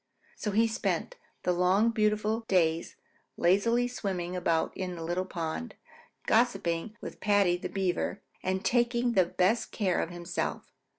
[0.35, 2.95] So he spent the long beautiful days
[3.37, 5.75] lazily swimming about in the little pond,
[6.25, 10.73] gossiping with Paddy the Beaver, and taking the best of care of himself.